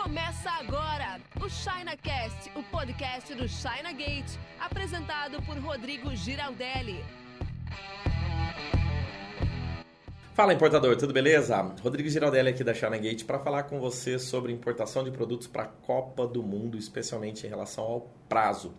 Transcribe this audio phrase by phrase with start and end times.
[0.00, 7.04] Começa agora o ChinaCast, o podcast do China Gate, apresentado por Rodrigo Giraldelli.
[10.34, 11.60] Fala importador, tudo beleza?
[11.82, 15.64] Rodrigo Giraldelli aqui da China Gate para falar com você sobre importação de produtos para
[15.64, 18.72] a Copa do Mundo, especialmente em relação ao prazo.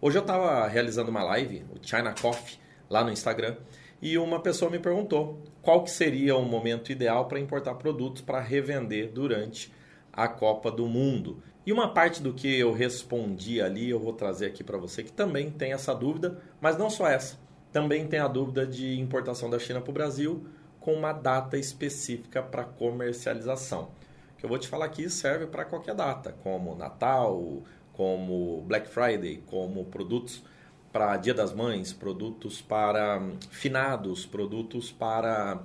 [0.00, 2.58] Hoje eu estava realizando uma live, o China Coffee,
[2.88, 3.56] lá no Instagram,
[4.00, 8.40] e uma pessoa me perguntou qual que seria o momento ideal para importar produtos para
[8.40, 9.79] revender durante
[10.12, 11.42] a Copa do Mundo.
[11.66, 15.12] E uma parte do que eu respondi ali eu vou trazer aqui para você que
[15.12, 17.38] também tem essa dúvida, mas não só essa.
[17.72, 20.44] Também tem a dúvida de importação da China para o Brasil
[20.80, 23.90] com uma data específica para comercialização.
[24.38, 29.42] Que eu vou te falar aqui serve para qualquer data, como Natal, como Black Friday,
[29.46, 30.42] como produtos
[30.90, 35.62] para Dia das Mães, produtos para finados, produtos para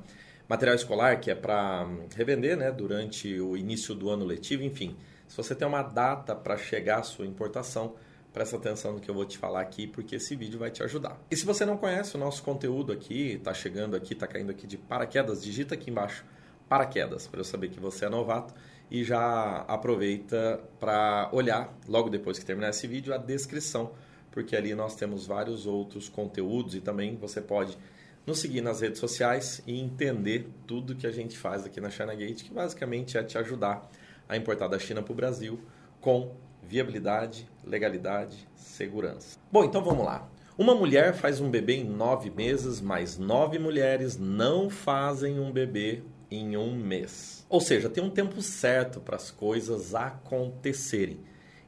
[0.47, 4.95] material escolar, que é para revender né, durante o início do ano letivo, enfim.
[5.27, 7.95] Se você tem uma data para chegar a sua importação,
[8.31, 11.19] presta atenção no que eu vou te falar aqui, porque esse vídeo vai te ajudar.
[11.31, 14.67] E se você não conhece o nosso conteúdo aqui, está chegando aqui, está caindo aqui
[14.67, 16.25] de paraquedas, digita aqui embaixo
[16.67, 18.53] paraquedas, para eu saber que você é novato
[18.89, 23.91] e já aproveita para olhar, logo depois que terminar esse vídeo, a descrição,
[24.31, 27.77] porque ali nós temos vários outros conteúdos e também você pode
[28.25, 32.15] nos seguir nas redes sociais e entender tudo que a gente faz aqui na China
[32.15, 33.89] Gate, que basicamente é te ajudar
[34.27, 35.59] a importar da China para o Brasil
[36.01, 39.37] com viabilidade, legalidade, segurança.
[39.51, 40.27] Bom, então vamos lá.
[40.57, 46.01] Uma mulher faz um bebê em nove meses, mas nove mulheres não fazem um bebê
[46.31, 47.45] em um mês.
[47.49, 51.19] Ou seja, tem um tempo certo para as coisas acontecerem.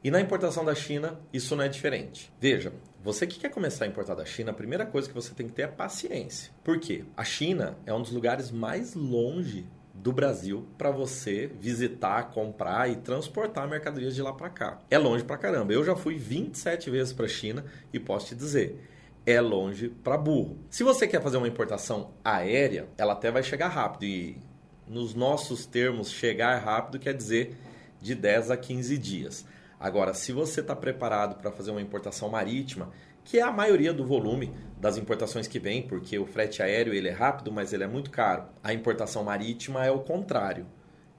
[0.03, 2.31] E na importação da China, isso não é diferente.
[2.39, 2.71] Veja,
[3.07, 5.53] você que quer começar a importar da China, a primeira coisa que você tem que
[5.53, 6.51] ter é paciência.
[6.61, 7.05] Por quê?
[7.15, 12.97] A China é um dos lugares mais longe do Brasil para você visitar, comprar e
[12.97, 14.81] transportar mercadorias de lá para cá.
[14.91, 15.71] É longe para caramba.
[15.71, 17.63] Eu já fui 27 vezes para a China
[17.93, 18.77] e posso te dizer,
[19.25, 20.57] é longe para burro.
[20.69, 24.37] Se você quer fazer uma importação aérea, ela até vai chegar rápido e
[24.85, 27.55] nos nossos termos chegar rápido quer dizer
[28.01, 29.45] de 10 a 15 dias.
[29.79, 32.89] Agora, se você está preparado para fazer uma importação marítima,
[33.23, 37.09] que é a maioria do volume das importações que vem, porque o frete aéreo ele
[37.09, 38.45] é rápido, mas ele é muito caro.
[38.63, 40.65] A importação marítima é o contrário.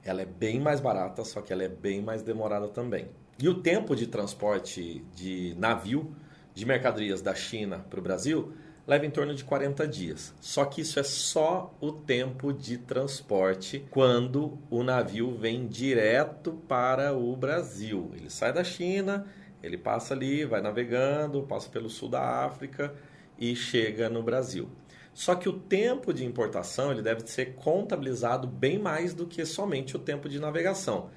[0.03, 3.09] Ela é bem mais barata, só que ela é bem mais demorada também.
[3.37, 6.13] E o tempo de transporte de navio
[6.53, 8.53] de mercadorias da China para o Brasil
[8.89, 10.33] leva em torno de 40 dias.
[10.41, 17.13] Só que isso é só o tempo de transporte quando o navio vem direto para
[17.13, 18.09] o Brasil.
[18.15, 19.27] Ele sai da China,
[19.61, 22.95] ele passa ali, vai navegando, passa pelo sul da África
[23.37, 24.67] e chega no Brasil.
[25.13, 29.95] Só que o tempo de importação ele deve ser contabilizado bem mais do que somente
[29.95, 31.11] o tempo de navegação.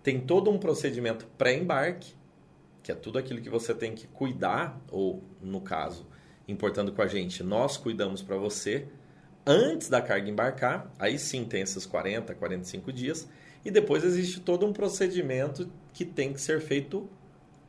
[0.00, 2.14] Tem todo um procedimento pré-embarque,
[2.84, 6.06] que é tudo aquilo que você tem que cuidar, ou no caso,
[6.48, 8.86] importando com a gente, nós cuidamos para você
[9.46, 13.28] antes da carga embarcar, aí sim tem esses 40, 45 dias,
[13.64, 17.08] e depois existe todo um procedimento que tem que ser feito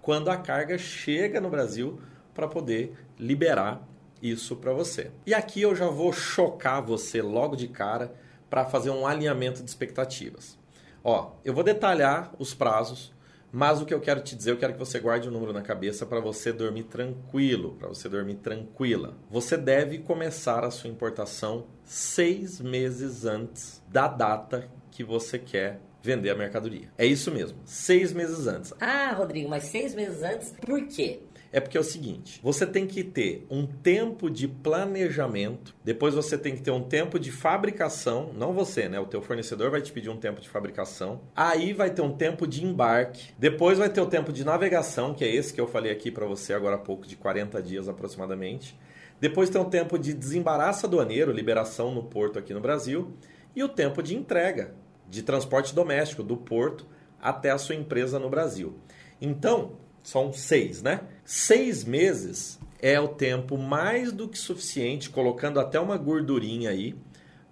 [0.01, 1.99] quando a carga chega no Brasil
[2.33, 3.87] para poder liberar
[4.21, 5.11] isso para você.
[5.25, 8.13] E aqui eu já vou chocar você logo de cara
[8.49, 10.57] para fazer um alinhamento de expectativas.
[11.03, 13.13] Ó, eu vou detalhar os prazos
[13.57, 15.51] mas o que eu quero te dizer, eu quero que você guarde o um número
[15.51, 19.17] na cabeça para você dormir tranquilo, para você dormir tranquila.
[19.31, 26.29] Você deve começar a sua importação seis meses antes da data que você quer vender
[26.29, 26.89] a mercadoria.
[26.99, 28.75] É isso mesmo, seis meses antes.
[28.79, 31.21] Ah, Rodrigo, mas seis meses antes, por quê?
[31.51, 36.37] É porque é o seguinte: você tem que ter um tempo de planejamento, depois você
[36.37, 38.99] tem que ter um tempo de fabricação, não você, né?
[38.99, 41.21] O teu fornecedor vai te pedir um tempo de fabricação.
[41.35, 45.23] Aí vai ter um tempo de embarque, depois vai ter o tempo de navegação, que
[45.23, 48.77] é esse que eu falei aqui para você agora há pouco de 40 dias aproximadamente.
[49.19, 53.13] Depois tem o tempo de desembaraço aduaneiro, liberação no porto aqui no Brasil,
[53.55, 54.75] e o tempo de entrega,
[55.09, 56.85] de transporte doméstico do porto
[57.19, 58.77] até a sua empresa no Brasil.
[59.19, 59.71] Então,
[60.07, 61.01] são seis, né?
[61.25, 66.95] Seis meses é o tempo mais do que suficiente, colocando até uma gordurinha aí,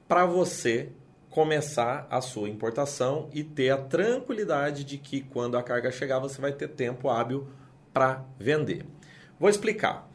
[0.07, 0.88] para você
[1.30, 6.40] começar a sua importação e ter a tranquilidade de que quando a carga chegar você
[6.40, 7.46] vai ter tempo hábil
[7.92, 8.86] para vender.
[9.38, 10.10] Vou explicar.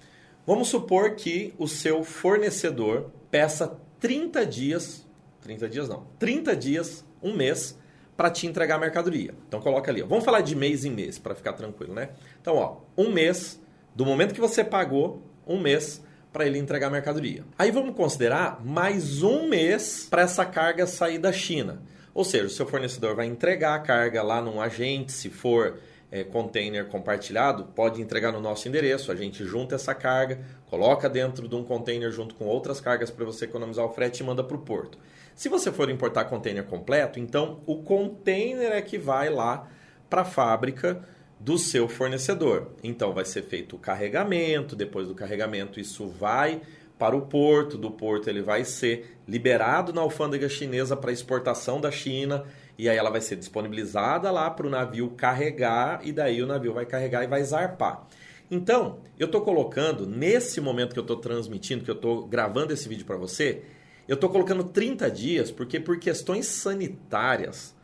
[0.47, 5.07] Vamos supor que o seu fornecedor peça 30 dias,
[5.43, 7.79] 30 dias não, 30 dias, um mês
[8.21, 9.33] para te entregar a mercadoria.
[9.49, 10.07] Então coloca ali, ó.
[10.07, 12.11] vamos falar de mês em mês para ficar tranquilo, né?
[12.39, 13.59] Então, ó, um mês
[13.97, 17.47] do momento que você pagou, um mês para ele entregar a mercadoria.
[17.59, 21.81] Aí vamos considerar mais um mês para essa carga sair da China.
[22.13, 25.79] Ou seja, o seu fornecedor vai entregar a carga lá num agente, se for
[26.13, 31.49] é, container compartilhado, pode entregar no nosso endereço, a gente junta essa carga, coloca dentro
[31.49, 34.59] de um container junto com outras cargas para você economizar o frete e manda para
[34.59, 34.99] o porto.
[35.35, 39.69] Se você for importar container completo, então o container é que vai lá
[40.09, 41.03] para a fábrica
[41.39, 42.73] do seu fornecedor.
[42.83, 46.61] Então vai ser feito o carregamento, depois do carregamento isso vai
[46.99, 51.91] para o porto, do porto ele vai ser liberado na alfândega chinesa para exportação da
[51.91, 52.45] China
[52.77, 56.75] e aí ela vai ser disponibilizada lá para o navio carregar e daí o navio
[56.75, 58.07] vai carregar e vai zarpar.
[58.51, 62.89] Então, eu estou colocando, nesse momento que eu estou transmitindo, que eu estou gravando esse
[62.89, 63.63] vídeo para você,
[64.09, 67.75] eu estou colocando 30 dias, porque por questões sanitárias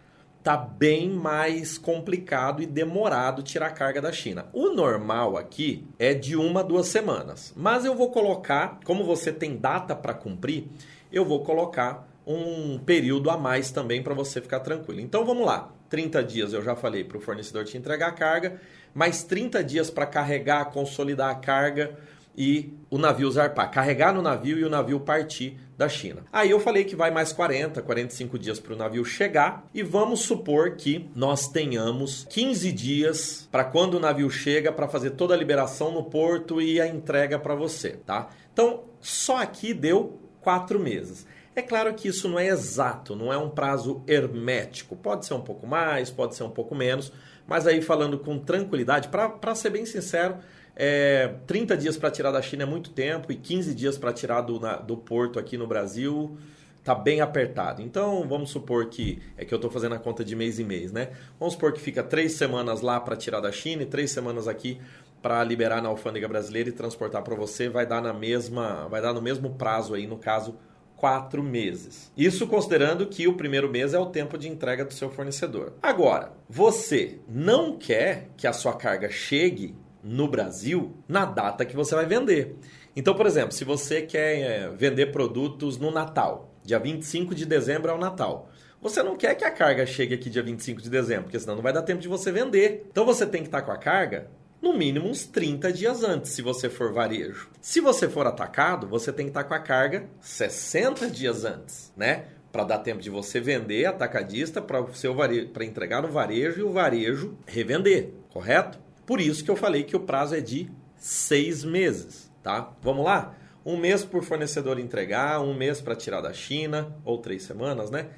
[0.47, 4.47] tá bem mais complicado e demorado tirar a carga da China.
[4.53, 7.53] O normal aqui é de uma, duas semanas.
[7.57, 10.69] Mas eu vou colocar, como você tem data para cumprir,
[11.13, 15.01] eu vou colocar um período a mais também para você ficar tranquilo.
[15.01, 15.73] Então vamos lá.
[15.89, 18.61] 30 dias eu já falei para o fornecedor te entregar a carga,
[18.95, 21.97] mais 30 dias para carregar, consolidar a carga
[22.37, 26.25] e o navio zarpar, carregar no navio e o navio partir da China.
[26.33, 30.21] Aí eu falei que vai mais 40, 45 dias para o navio chegar e vamos
[30.21, 35.37] supor que nós tenhamos 15 dias para quando o navio chega para fazer toda a
[35.37, 38.29] liberação no porto e a entrega para você, tá?
[38.53, 41.27] Então só aqui deu quatro meses.
[41.55, 44.95] É claro que isso não é exato, não é um prazo hermético.
[44.95, 47.11] Pode ser um pouco mais, pode ser um pouco menos,
[47.47, 50.37] mas aí falando com tranquilidade, para ser bem sincero,
[50.77, 54.43] é, 30 dias para tirar da China é muito tempo e 15 dias para tirar
[54.43, 56.37] do, na, do porto aqui no Brasil
[56.85, 57.83] tá bem apertado.
[57.83, 60.93] Então vamos supor que é que eu estou fazendo a conta de mês em mês,
[60.93, 61.11] né?
[61.37, 64.81] Vamos supor que fica três semanas lá para tirar da China e três semanas aqui
[65.21, 69.13] para liberar na alfândega brasileira e transportar para você, vai dar na mesma, vai dar
[69.13, 70.55] no mesmo prazo aí, no caso
[70.95, 72.13] quatro meses.
[72.17, 75.73] Isso considerando que o primeiro mês é o tempo de entrega do seu fornecedor.
[75.83, 79.75] Agora, você não quer que a sua carga chegue
[80.07, 82.57] no Brasil na data que você vai vender.
[82.95, 87.91] Então, por exemplo, se você quer é, vender produtos no Natal, dia 25 de dezembro
[87.91, 88.49] é o Natal.
[88.81, 91.63] Você não quer que a carga chegue aqui dia 25 de dezembro, porque senão não
[91.63, 92.87] vai dar tempo de você vender.
[92.91, 94.31] Então você tem que estar com a carga
[94.63, 97.51] no mínimo uns 30 dias antes, se você for varejo.
[97.61, 102.27] Se você for atacado, você tem que estar com a carga 60 dias antes, né?
[102.53, 105.15] Para dar tempo de você vender atacadista para o seu
[105.53, 108.86] para entregar no varejo e o varejo revender, correto?
[109.07, 112.73] Por isso que eu falei que o prazo é de seis meses, tá?
[112.83, 113.35] Vamos lá?
[113.65, 118.09] Um mês por fornecedor entregar, um mês para tirar da China, ou três semanas, né?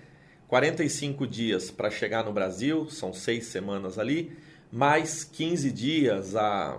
[0.48, 4.36] 45 dias para chegar no Brasil, são seis semanas ali
[4.72, 6.78] mais 15 dias a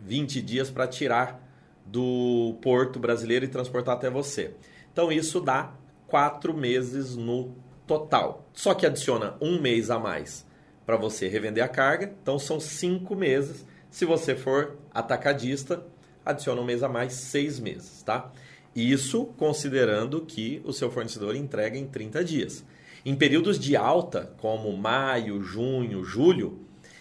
[0.00, 1.46] 20 dias para tirar
[1.84, 4.54] do porto brasileiro e transportar até você.
[4.92, 5.74] Então isso dá
[6.06, 7.54] quatro meses no
[7.86, 8.46] total.
[8.52, 10.46] Só que adiciona um mês a mais
[10.84, 13.64] para você revender a carga, então são cinco meses.
[13.90, 15.84] Se você for atacadista,
[16.24, 18.30] adiciona um mês a mais, seis meses, tá?
[18.74, 22.64] Isso considerando que o seu fornecedor entrega em 30 dias.
[23.04, 26.60] Em períodos de alta, como maio, junho, julho,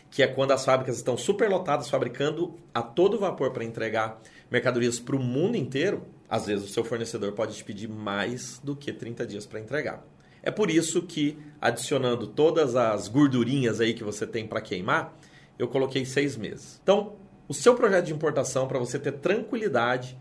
[0.10, 5.16] que é quando as fábricas estão superlotadas, fabricando a todo vapor para entregar mercadorias para
[5.16, 9.26] o mundo inteiro, às vezes o seu fornecedor pode te pedir mais do que 30
[9.26, 10.04] dias para entregar.
[10.42, 15.14] É por isso que, adicionando todas as gordurinhas aí que você tem para queimar,
[15.58, 16.80] eu coloquei seis meses.
[16.82, 17.14] Então,
[17.48, 20.18] o seu projeto de importação, para você ter tranquilidade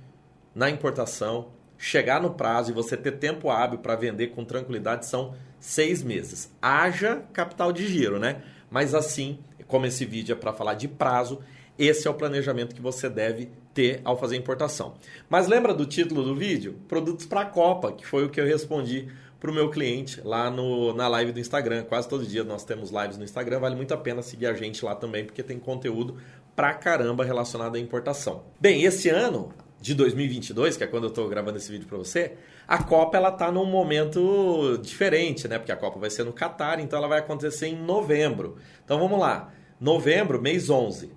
[0.54, 5.34] na importação, chegar no prazo e você ter tempo hábil para vender com tranquilidade, são
[5.60, 6.50] seis meses.
[6.60, 8.42] Haja capital de giro, né?
[8.70, 11.40] Mas assim, como esse vídeo é para falar de prazo,
[11.78, 14.94] esse é o planejamento que você deve ter ao fazer importação.
[15.30, 16.80] Mas lembra do título do vídeo?
[16.88, 19.08] Produtos para a Copa, que foi o que eu respondi
[19.38, 21.84] para o meu cliente lá no, na live do Instagram.
[21.84, 24.84] Quase todo dia nós temos lives no Instagram, vale muito a pena seguir a gente
[24.84, 26.16] lá também, porque tem conteúdo
[26.56, 28.42] pra caramba relacionado à importação.
[28.60, 32.32] Bem, esse ano de 2022, que é quando eu estou gravando esse vídeo para você,
[32.66, 35.56] a Copa ela tá num momento diferente, né?
[35.56, 38.56] Porque a Copa vai ser no Catar, então ela vai acontecer em novembro.
[38.84, 39.52] Então vamos lá.
[39.80, 41.16] Novembro, mês 11.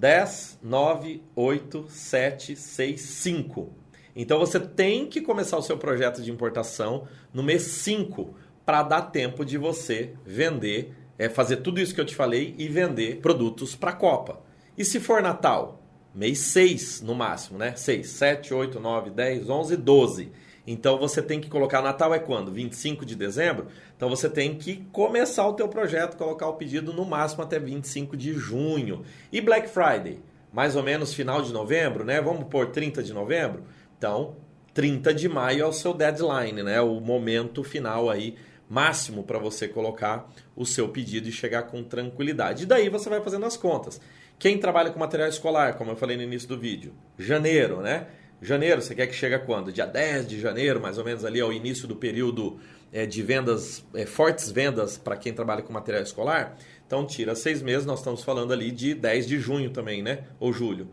[0.00, 3.70] 10, 9, 8, 7, 6, 5.
[4.16, 9.02] Então você tem que começar o seu projeto de importação no mês 5 para dar
[9.02, 13.76] tempo de você vender, é, fazer tudo isso que eu te falei e vender produtos
[13.76, 14.40] para a Copa.
[14.76, 15.82] E se for Natal?
[16.14, 17.76] Mês 6 no máximo, né?
[17.76, 20.32] 6, 7, 8, 9, 10, 11, 12.
[20.66, 22.52] Então você tem que colocar Natal é quando?
[22.52, 23.66] 25 de dezembro?
[23.96, 28.16] Então você tem que começar o teu projeto, colocar o pedido no máximo até 25
[28.16, 29.02] de junho.
[29.32, 30.20] E Black Friday?
[30.52, 32.20] Mais ou menos final de novembro, né?
[32.20, 33.62] Vamos por 30 de novembro?
[33.96, 34.36] Então,
[34.74, 36.80] 30 de maio é o seu deadline, né?
[36.80, 38.36] O momento final aí
[38.68, 42.62] máximo para você colocar o seu pedido e chegar com tranquilidade.
[42.62, 44.00] E daí você vai fazendo as contas.
[44.38, 48.06] Quem trabalha com material escolar, como eu falei no início do vídeo, janeiro, né?
[48.42, 49.70] Janeiro, você quer que chegue quando?
[49.70, 52.58] Dia 10 de janeiro, mais ou menos ali ao início do período
[52.90, 56.56] é, de vendas, é, fortes vendas para quem trabalha com material escolar.
[56.86, 60.24] Então tira seis meses, nós estamos falando ali de 10 de junho também, né?
[60.38, 60.88] Ou julho.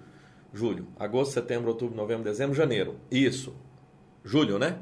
[0.53, 2.95] Julho, agosto, setembro, outubro, novembro, dezembro, janeiro.
[3.09, 3.55] Isso.
[4.25, 4.77] Julho, né?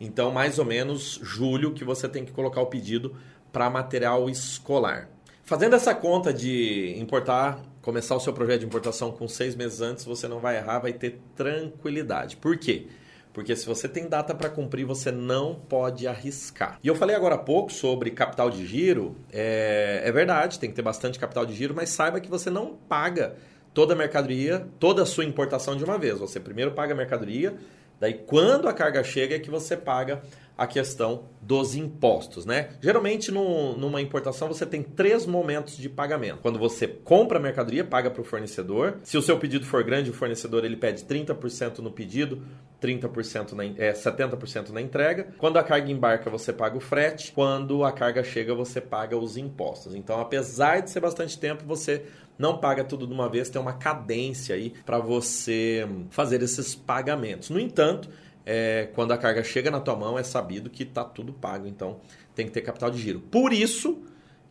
[0.00, 3.16] Então, mais ou menos julho que você tem que colocar o pedido
[3.52, 5.10] para material escolar.
[5.48, 10.04] Fazendo essa conta de importar, começar o seu projeto de importação com seis meses antes,
[10.04, 12.36] você não vai errar, vai ter tranquilidade.
[12.36, 12.88] Por quê?
[13.32, 16.78] Porque se você tem data para cumprir, você não pode arriscar.
[16.84, 19.16] E eu falei agora há pouco sobre capital de giro.
[19.32, 22.76] É, é verdade, tem que ter bastante capital de giro, mas saiba que você não
[22.86, 23.34] paga
[23.72, 26.18] toda a mercadoria, toda a sua importação de uma vez.
[26.18, 27.56] Você primeiro paga a mercadoria,
[28.00, 30.22] Daí, quando a carga chega, é que você paga
[30.58, 32.70] a questão dos impostos, né?
[32.82, 36.40] Geralmente, no, numa importação, você tem três momentos de pagamento.
[36.42, 38.96] Quando você compra a mercadoria, paga para o fornecedor.
[39.04, 42.42] Se o seu pedido for grande, o fornecedor ele pede 30% no pedido,
[42.82, 45.28] 30% na, é, 70% na entrega.
[45.38, 47.30] Quando a carga embarca, você paga o frete.
[47.30, 49.94] Quando a carga chega, você paga os impostos.
[49.94, 52.04] Então, apesar de ser bastante tempo, você
[52.38, 57.50] não paga tudo de uma vez, tem uma cadência aí para você fazer esses pagamentos.
[57.50, 58.08] No entanto,
[58.46, 62.00] é, quando a carga chega na tua mão, é sabido que está tudo pago, então
[62.34, 63.20] tem que ter capital de giro.
[63.20, 64.02] Por isso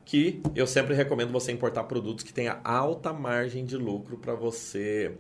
[0.05, 5.17] que eu sempre recomendo você importar produtos que tenha alta margem de lucro para você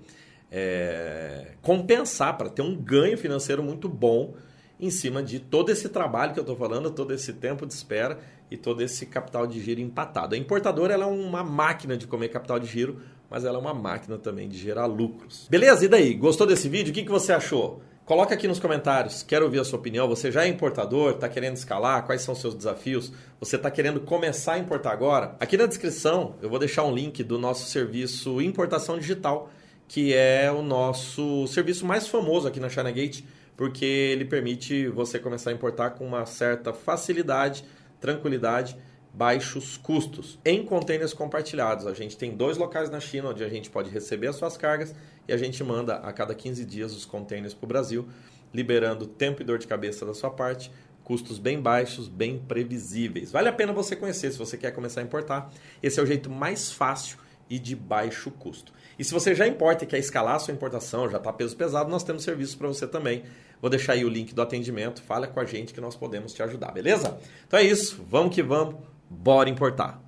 [0.51, 4.35] é, compensar, para ter um ganho financeiro muito bom
[4.79, 8.19] em cima de todo esse trabalho que eu estou falando, todo esse tempo de espera
[8.49, 10.35] e todo esse capital de giro empatado.
[10.35, 14.17] A importadora é uma máquina de comer capital de giro, mas ela é uma máquina
[14.17, 15.47] também de gerar lucros.
[15.49, 15.85] Beleza?
[15.85, 16.13] E daí?
[16.13, 16.91] Gostou desse vídeo?
[16.91, 17.81] O que, que você achou?
[18.05, 20.07] Coloca aqui nos comentários, quero ouvir a sua opinião.
[20.07, 22.05] Você já é importador, está querendo escalar?
[22.05, 23.11] Quais são os seus desafios?
[23.39, 25.35] Você está querendo começar a importar agora?
[25.41, 29.49] Aqui na descrição eu vou deixar um link do nosso serviço Importação Digital,
[29.89, 33.23] que é o nosso serviço mais famoso aqui na China Gate
[33.57, 37.65] porque ele permite você começar a importar com uma certa facilidade,
[37.99, 38.77] tranquilidade,
[39.13, 40.37] baixos custos.
[40.45, 44.27] Em contêineres compartilhados, a gente tem dois locais na China onde a gente pode receber
[44.27, 44.93] as suas cargas
[45.27, 48.07] e a gente manda a cada 15 dias os contêineres para o Brasil,
[48.53, 50.71] liberando tempo e dor de cabeça da sua parte,
[51.03, 53.31] custos bem baixos, bem previsíveis.
[53.31, 55.51] Vale a pena você conhecer se você quer começar a importar.
[55.81, 57.17] Esse é o jeito mais fácil
[57.49, 58.73] e de baixo custo.
[58.97, 61.89] E se você já importa e quer escalar a sua importação, já está peso pesado,
[61.89, 63.23] nós temos serviço para você também.
[63.61, 66.41] Vou deixar aí o link do atendimento, fala com a gente que nós podemos te
[66.43, 67.17] ajudar, beleza?
[67.47, 68.75] Então é isso, vamos que vamos,
[69.09, 70.01] bora importar.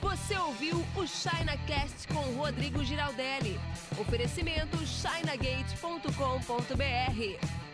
[0.00, 3.58] Você ouviu o ChinaCast com Rodrigo Giraldelli.
[3.98, 7.65] Oferecimento chinagate.com.br